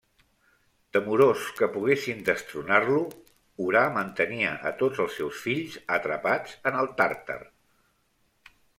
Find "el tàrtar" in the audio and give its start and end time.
6.85-7.43